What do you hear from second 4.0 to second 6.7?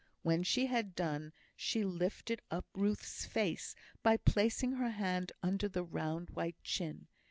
by placing her hand under the round white